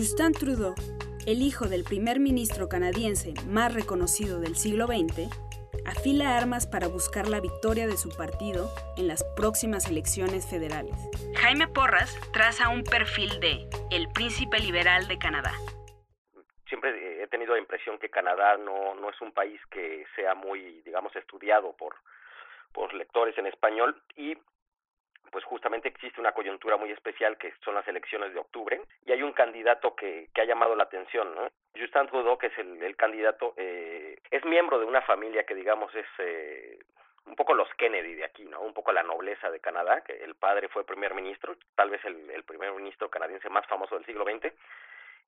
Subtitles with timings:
[0.00, 0.74] Justin Trudeau,
[1.26, 5.28] el hijo del primer ministro canadiense más reconocido del siglo XX,
[5.84, 10.96] afila armas para buscar la victoria de su partido en las próximas elecciones federales.
[11.36, 15.52] Jaime Porras traza un perfil de el príncipe liberal de Canadá.
[16.66, 20.80] Siempre he tenido la impresión que Canadá no, no es un país que sea muy,
[20.80, 21.94] digamos, estudiado por,
[22.72, 24.34] por lectores en español y
[25.30, 29.22] pues justamente existe una coyuntura muy especial que son las elecciones de octubre y hay
[29.22, 31.48] un candidato que, ha llamado la atención, ¿no?
[31.76, 36.06] Justin Trudeau, que es el, candidato, eh, es miembro de una familia que digamos es
[36.18, 36.78] eh,
[37.26, 38.60] un poco los Kennedy de aquí, ¿no?
[38.60, 42.42] Un poco la nobleza de Canadá, que el padre fue primer ministro, tal vez el,
[42.44, 44.52] primer ministro canadiense más famoso del siglo XX,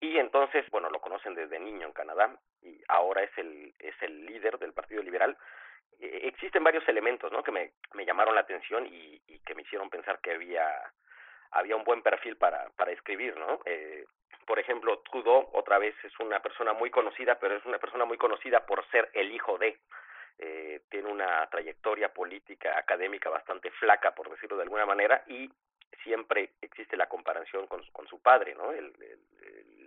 [0.00, 4.26] y entonces, bueno, lo conocen desde niño en Canadá y ahora es el, es el
[4.26, 5.36] líder del Partido Liberal,
[6.00, 7.42] eh, existen varios elementos ¿no?
[7.42, 9.17] que me, me llamaron la atención y,
[9.68, 10.66] hicieron pensar que había
[11.52, 14.04] había un buen perfil para para escribir no eh,
[14.46, 18.16] por ejemplo Trudeau otra vez es una persona muy conocida pero es una persona muy
[18.16, 19.78] conocida por ser el hijo de
[20.38, 25.50] eh, tiene una trayectoria política académica bastante flaca por decirlo de alguna manera y
[26.02, 28.92] siempre existe la comparación con, con su padre no el,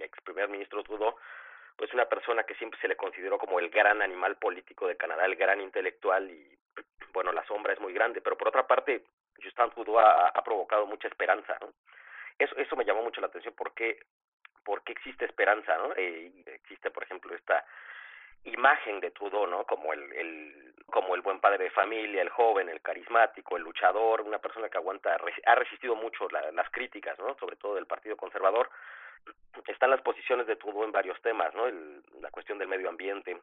[0.00, 1.16] ex primer ministro Trudeau
[1.76, 5.24] pues una persona que siempre se le consideró como el gran animal político de Canadá,
[5.24, 6.56] el gran intelectual y
[7.14, 9.04] bueno, la sombra es muy grande, pero por otra parte,
[9.44, 11.72] Justin Trudeau ha, provocado mucha esperanza, ¿no?
[12.38, 14.00] Eso, eso me llamó mucho la atención porque
[14.64, 15.92] porque existe esperanza, ¿no?
[15.94, 17.64] Eh, existe, por ejemplo, esta
[18.44, 19.64] imagen de Trudeau, ¿no?
[19.64, 24.20] Como el, el como el buen padre de familia, el joven, el carismático, el luchador,
[24.20, 27.36] una persona que aguanta, ha resistido mucho la, las críticas, ¿no?
[27.38, 28.70] Sobre todo del Partido Conservador,
[29.66, 31.66] están las posiciones de Trudeau en varios temas, ¿no?
[31.66, 33.40] El, la cuestión del medio ambiente,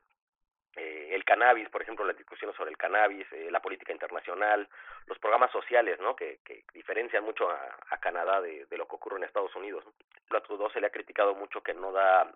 [0.75, 4.67] eh, el cannabis, por ejemplo, las discusiones sobre el cannabis, eh, la política internacional,
[5.05, 6.15] los programas sociales, ¿no?
[6.15, 9.85] Que, que diferencian mucho a, Canadá de, de, lo que ocurre en Estados Unidos.
[10.31, 12.33] A Trudeau se le ha criticado mucho que no da,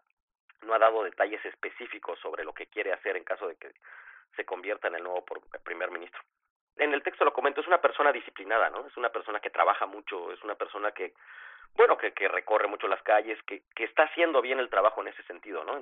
[0.61, 3.71] no ha dado detalles específicos sobre lo que quiere hacer en caso de que
[4.35, 5.25] se convierta en el nuevo
[5.63, 6.21] primer ministro.
[6.77, 8.85] En el texto lo comento, es una persona disciplinada, ¿no?
[8.85, 11.13] Es una persona que trabaja mucho, es una persona que
[11.75, 15.09] bueno, que, que recorre mucho las calles, que, que está haciendo bien el trabajo en
[15.09, 15.73] ese sentido, ¿no?